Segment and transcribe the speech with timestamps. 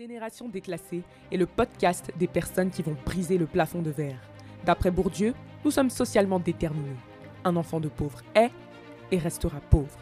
[0.00, 4.18] Génération déclassée est le podcast des personnes qui vont briser le plafond de verre.
[4.64, 6.96] D'après Bourdieu, nous sommes socialement déterminés.
[7.44, 8.50] Un enfant de pauvre est
[9.12, 9.98] et restera pauvre.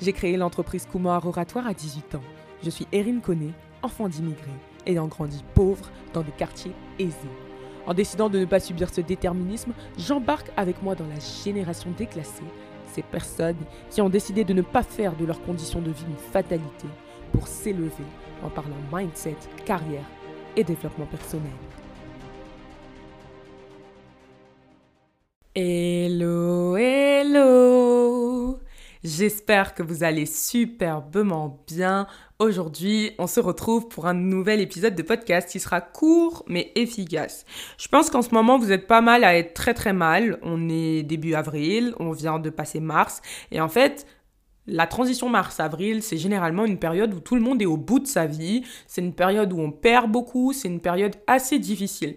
[0.00, 2.22] J'ai créé l'entreprise Kumar Oratoire à 18 ans.
[2.62, 3.50] Je suis Erin Conné,
[3.82, 4.52] enfant d'immigrés,
[4.86, 7.16] ayant grandi pauvre dans des quartiers aisés.
[7.88, 12.44] En décidant de ne pas subir ce déterminisme, j'embarque avec moi dans la génération déclassée,
[12.92, 13.56] ces personnes
[13.90, 16.86] qui ont décidé de ne pas faire de leurs conditions de vie une fatalité
[17.32, 17.90] pour s'élever
[18.42, 20.04] en parlant mindset, carrière
[20.56, 21.52] et développement personnel.
[25.54, 28.60] Hello, hello
[29.02, 32.06] J'espère que vous allez superbement bien.
[32.38, 37.46] Aujourd'hui, on se retrouve pour un nouvel épisode de podcast qui sera court mais efficace.
[37.78, 40.38] Je pense qu'en ce moment, vous êtes pas mal à être très très mal.
[40.42, 43.22] On est début avril, on vient de passer mars.
[43.52, 44.06] Et en fait,
[44.70, 48.06] la transition mars-avril, c'est généralement une période où tout le monde est au bout de
[48.06, 52.16] sa vie, c'est une période où on perd beaucoup, c'est une période assez difficile.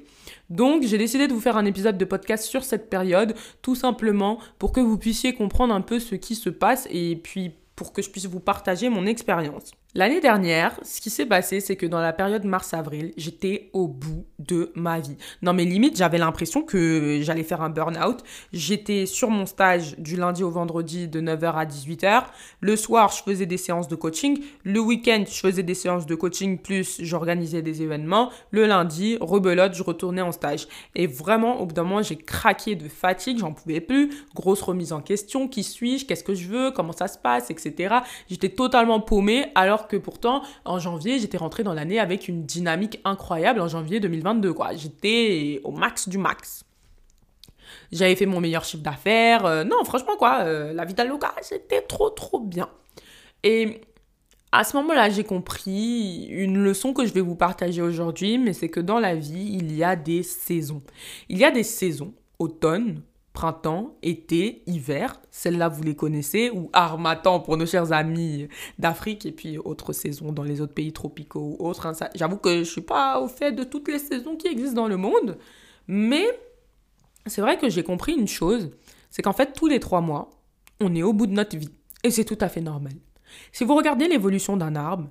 [0.50, 4.38] Donc j'ai décidé de vous faire un épisode de podcast sur cette période, tout simplement
[4.60, 8.04] pour que vous puissiez comprendre un peu ce qui se passe et puis pour que
[8.04, 9.72] je puisse vous partager mon expérience.
[9.96, 14.26] L'année dernière, ce qui s'est passé, c'est que dans la période mars-avril, j'étais au bout
[14.40, 15.18] de ma vie.
[15.44, 18.24] Non, mais limite, j'avais l'impression que j'allais faire un burn-out.
[18.52, 22.24] J'étais sur mon stage du lundi au vendredi de 9h à 18h.
[22.60, 24.42] Le soir, je faisais des séances de coaching.
[24.64, 28.32] Le week-end, je faisais des séances de coaching plus j'organisais des événements.
[28.50, 30.68] Le lundi, rebelote, je retournais en stage.
[30.96, 34.10] Et vraiment, au bout d'un moment, j'ai craqué de fatigue, j'en pouvais plus.
[34.34, 35.48] Grosse remise en question.
[35.48, 36.08] Qui suis-je?
[36.08, 36.72] Qu'est-ce que je veux?
[36.72, 37.52] Comment ça se passe?
[37.52, 37.94] Etc.
[38.28, 43.00] J'étais totalement paumée alors que pourtant, en janvier, j'étais rentrée dans l'année avec une dynamique
[43.06, 44.74] incroyable en janvier 2022, quoi.
[44.76, 46.66] J'étais au max du max.
[47.92, 49.46] J'avais fait mon meilleur chiffre d'affaires.
[49.46, 52.70] Euh, non, franchement, quoi, euh, la vie d'Aloca, c'était trop, trop bien.
[53.44, 53.82] Et
[54.52, 58.70] à ce moment-là, j'ai compris une leçon que je vais vous partager aujourd'hui, mais c'est
[58.70, 60.82] que dans la vie, il y a des saisons.
[61.30, 63.02] Il y a des saisons, automne,
[63.34, 68.48] printemps, été, hiver, celles-là vous les connaissez, ou armatan pour nos chers amis
[68.78, 71.88] d'Afrique, et puis autres saisons dans les autres pays tropicaux ou autres.
[71.88, 71.94] Hein.
[72.14, 74.98] J'avoue que je suis pas au fait de toutes les saisons qui existent dans le
[74.98, 75.38] monde,
[75.88, 76.26] mais
[77.26, 78.70] c'est vrai que j'ai compris une chose,
[79.10, 80.30] c'est qu'en fait tous les trois mois,
[80.80, 81.72] on est au bout de notre vie,
[82.04, 82.94] et c'est tout à fait normal.
[83.52, 85.10] Si vous regardez l'évolution d'un arbre,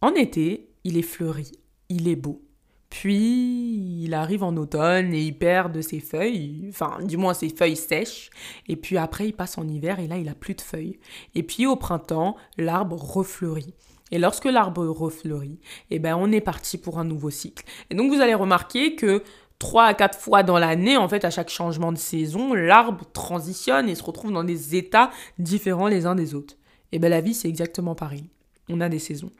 [0.00, 1.50] en été, il est fleuri,
[1.88, 2.45] il est beau.
[2.90, 7.48] Puis il arrive en automne et il perd de ses feuilles, enfin du moins ses
[7.48, 8.30] feuilles sèches.
[8.68, 10.98] Et puis après il passe en hiver et là il a plus de feuilles.
[11.34, 13.74] Et puis au printemps, l'arbre refleurit.
[14.12, 15.58] Et lorsque l'arbre refleurit,
[15.90, 17.64] eh ben on est parti pour un nouveau cycle.
[17.90, 19.22] Et donc vous allez remarquer que
[19.58, 23.88] trois à quatre fois dans l'année, en fait, à chaque changement de saison, l'arbre transitionne
[23.88, 26.54] et se retrouve dans des états différents les uns des autres.
[26.92, 28.30] Et ben la vie c'est exactement pareil.
[28.68, 29.32] On a des saisons.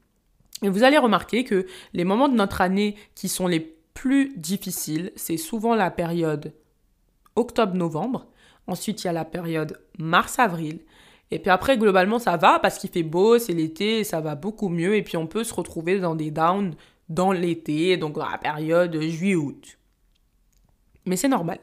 [0.62, 3.60] Et vous allez remarquer que les moments de notre année qui sont les
[3.94, 6.54] plus difficiles, c'est souvent la période
[7.34, 8.26] octobre-novembre.
[8.66, 10.80] Ensuite, il y a la période mars-avril.
[11.30, 14.68] Et puis après, globalement, ça va parce qu'il fait beau, c'est l'été, ça va beaucoup
[14.68, 14.96] mieux.
[14.96, 16.74] Et puis on peut se retrouver dans des downs
[17.08, 19.78] dans l'été, donc dans la période juillet-août.
[21.04, 21.58] Mais c'est normal.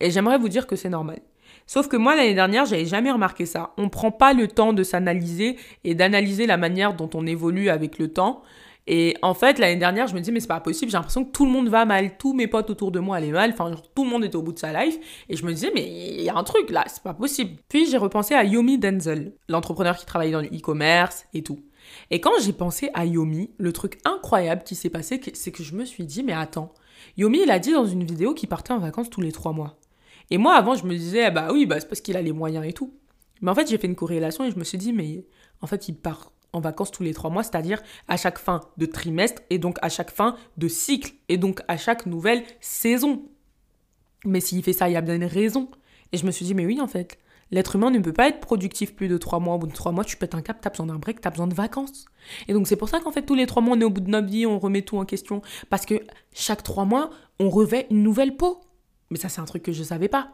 [0.00, 1.20] Et j'aimerais vous dire que c'est normal.
[1.66, 3.72] Sauf que moi, l'année dernière, j'avais jamais remarqué ça.
[3.78, 7.98] On prend pas le temps de s'analyser et d'analyser la manière dont on évolue avec
[7.98, 8.42] le temps.
[8.86, 11.30] Et en fait, l'année dernière, je me disais, mais c'est pas possible, j'ai l'impression que
[11.30, 14.02] tout le monde va mal, tous mes potes autour de moi allaient mal, enfin, tout
[14.02, 14.98] le monde était au bout de sa life.
[15.28, 17.60] Et je me disais, mais il y a un truc là, c'est pas possible.
[17.68, 21.60] Puis j'ai repensé à Yomi Denzel, l'entrepreneur qui travaille dans le e-commerce et tout.
[22.10, 25.74] Et quand j'ai pensé à Yomi, le truc incroyable qui s'est passé, c'est que je
[25.74, 26.72] me suis dit, mais attends,
[27.16, 29.78] Yomi, il a dit dans une vidéo qu'il partait en vacances tous les trois mois.
[30.30, 32.66] Et moi, avant, je me disais, bah oui, bah, c'est parce qu'il a les moyens
[32.66, 32.94] et tout.
[33.40, 35.26] Mais en fait, j'ai fait une corrélation et je me suis dit, mais
[35.60, 38.86] en fait, il part en vacances tous les trois mois, c'est-à-dire à chaque fin de
[38.86, 43.24] trimestre et donc à chaque fin de cycle et donc à chaque nouvelle saison.
[44.24, 45.68] Mais s'il fait ça, il y a bien une raison.
[46.12, 47.18] Et je me suis dit, mais oui, en fait,
[47.50, 49.54] l'être humain ne peut pas être productif plus de trois mois.
[49.54, 51.46] Au bout de trois mois, tu pètes un cap, t'as besoin d'un break, t'as besoin
[51.46, 52.06] de vacances.
[52.48, 54.00] Et donc c'est pour ça qu'en fait, tous les trois mois, on est au bout
[54.00, 55.42] de notre vie, on remet tout en question.
[55.70, 55.94] Parce que
[56.32, 57.10] chaque trois mois,
[57.40, 58.60] on revêt une nouvelle peau.
[59.12, 60.30] Mais ça, c'est un truc que je ne savais pas.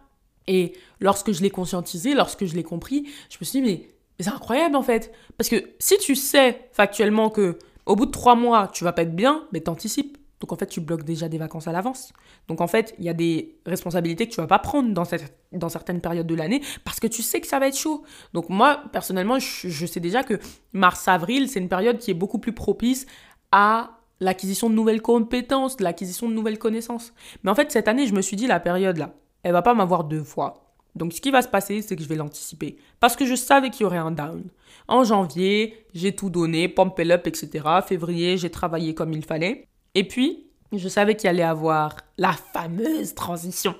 [0.47, 3.89] Et lorsque je l'ai conscientisé, lorsque je l'ai compris, je me suis dit, mais,
[4.21, 5.13] c'est incroyable en fait.
[5.37, 9.03] Parce que si tu sais factuellement que au bout de trois mois, tu vas pas
[9.03, 10.17] être bien, mais t'anticipes.
[10.41, 12.13] Donc en fait, tu bloques déjà des vacances à l'avance.
[12.47, 15.37] Donc en fait, il y a des responsabilités que tu vas pas prendre dans, cette,
[15.53, 18.05] dans certaines périodes de l'année parce que tu sais que ça va être chaud.
[18.33, 20.39] Donc moi, personnellement, je, je sais déjà que
[20.73, 23.07] mars-avril, c'est une période qui est beaucoup plus propice
[23.51, 27.12] à l'acquisition de nouvelles compétences, l'acquisition de nouvelles connaissances.
[27.43, 29.75] Mais en fait, cette année, je me suis dit, la période là, elle va pas
[29.75, 30.65] m'avoir deux fois.
[30.94, 32.76] Donc ce qui va se passer, c'est que je vais l'anticiper.
[33.00, 34.44] Parce que je savais qu'il y aurait un down.
[34.88, 37.65] En janvier, j'ai tout donné, pump up, etc.
[37.87, 39.67] Février, j'ai travaillé comme il fallait.
[39.94, 43.75] Et puis, je savais qu'il allait avoir la fameuse transition.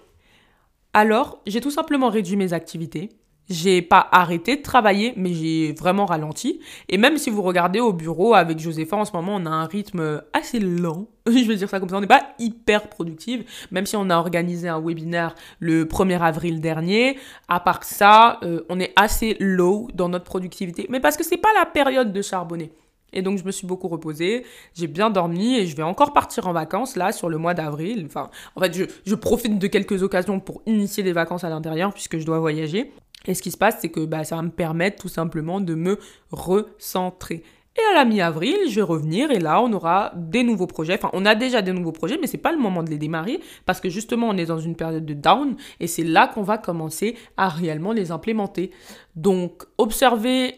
[0.93, 3.11] Alors, j'ai tout simplement réduit mes activités.
[3.51, 6.61] J'ai pas arrêté de travailler, mais j'ai vraiment ralenti.
[6.89, 9.65] Et même si vous regardez au bureau avec Josépha en ce moment, on a un
[9.65, 11.07] rythme assez lent.
[11.27, 13.45] Je vais dire ça comme ça, on n'est pas hyper productive.
[13.71, 17.19] Même si on a organisé un webinaire le 1er avril dernier,
[17.49, 20.87] à part ça, euh, on est assez low dans notre productivité.
[20.91, 22.71] Mais parce que c'est pas la période de charbonner.
[23.13, 24.45] Et donc je me suis beaucoup reposée,
[24.75, 28.05] j'ai bien dormi et je vais encore partir en vacances là sur le mois d'avril.
[28.05, 31.95] Enfin, en fait, je, je, profite de quelques occasions pour initier des vacances à l'intérieur
[31.95, 32.93] puisque je dois voyager.
[33.27, 35.75] Et ce qui se passe, c'est que bah, ça va me permettre tout simplement de
[35.75, 35.99] me
[36.31, 37.43] recentrer.
[37.77, 40.95] Et à la mi-avril, je vais revenir et là, on aura des nouveaux projets.
[40.95, 43.41] Enfin, on a déjà des nouveaux projets, mais c'est pas le moment de les démarrer
[43.67, 46.59] parce que justement, on est dans une période de down et c'est là qu'on va
[46.59, 48.73] commencer à réellement les implémenter.
[49.15, 50.57] Donc, observez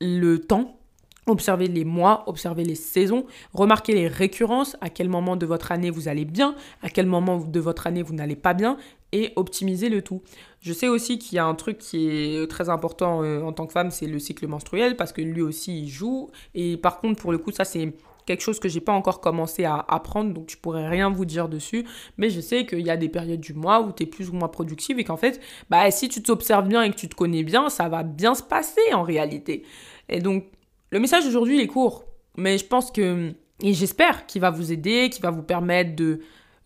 [0.00, 0.79] le temps
[1.26, 5.90] Observez les mois, observez les saisons, remarquez les récurrences, à quel moment de votre année
[5.90, 8.78] vous allez bien, à quel moment de votre année vous n'allez pas bien,
[9.12, 10.22] et optimisez le tout.
[10.60, 13.66] Je sais aussi qu'il y a un truc qui est très important euh, en tant
[13.66, 17.20] que femme, c'est le cycle menstruel, parce que lui aussi il joue, et par contre
[17.20, 17.92] pour le coup ça c'est
[18.26, 21.48] quelque chose que j'ai pas encore commencé à apprendre, donc je pourrais rien vous dire
[21.48, 21.84] dessus,
[22.16, 24.34] mais je sais qu'il y a des périodes du mois où tu es plus ou
[24.34, 27.42] moins productive et qu'en fait, bah si tu t'observes bien et que tu te connais
[27.42, 29.64] bien, ça va bien se passer en réalité.
[30.08, 30.44] Et donc
[30.90, 32.04] le message d'aujourd'hui est court,
[32.36, 33.32] mais je pense que,
[33.62, 36.20] et j'espère qu'il va vous aider, qu'il va vous permettre de,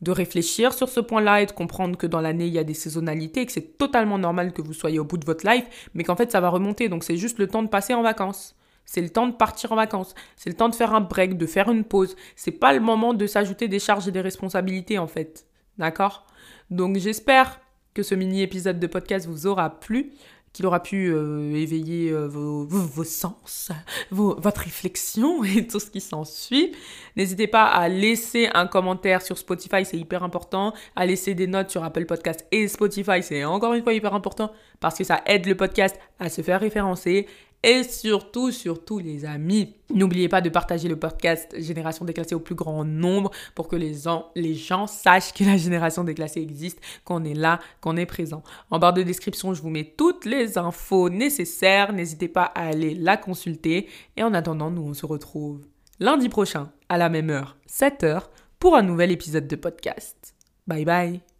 [0.04, 2.74] de réfléchir sur ce point-là et de comprendre que dans l'année, il y a des
[2.74, 6.16] saisonnalités, que c'est totalement normal que vous soyez au bout de votre life, mais qu'en
[6.16, 6.88] fait, ça va remonter.
[6.88, 8.54] Donc, c'est juste le temps de passer en vacances.
[8.84, 10.14] C'est le temps de partir en vacances.
[10.36, 12.16] C'est le temps de faire un break, de faire une pause.
[12.36, 15.46] C'est pas le moment de s'ajouter des charges et des responsabilités, en fait.
[15.78, 16.26] D'accord?
[16.70, 17.60] Donc, j'espère
[17.94, 20.12] que ce mini épisode de podcast vous aura plu
[20.54, 23.70] qu'il aura pu euh, éveiller euh, vos, vos, sens,
[24.10, 26.72] votre réflexion et tout ce qui s'ensuit.
[27.16, 30.72] N'hésitez pas à laisser un commentaire sur Spotify, c'est hyper important.
[30.94, 34.52] À laisser des notes sur Apple Podcast et Spotify, c'est encore une fois hyper important
[34.78, 37.26] parce que ça aide le podcast à se faire référencer.
[37.66, 42.54] Et surtout, surtout les amis, n'oubliez pas de partager le podcast Génération déclassée au plus
[42.54, 47.60] grand nombre pour que les gens, sachent que la Génération déclassée existe, qu'on est là,
[47.80, 48.42] qu'on est présent.
[48.70, 51.94] En barre de description, je vous mets toutes les infos nécessaires.
[51.94, 53.88] N'hésitez pas à aller la consulter.
[54.18, 55.64] Et en attendant, nous, on se retrouve
[56.00, 58.24] lundi prochain à la même heure, 7h,
[58.58, 60.34] pour un nouvel épisode de podcast.
[60.66, 61.33] Bye bye